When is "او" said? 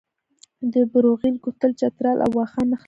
2.25-2.31